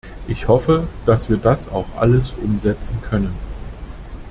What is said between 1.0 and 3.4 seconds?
dass wir das auch alles umsetzen können.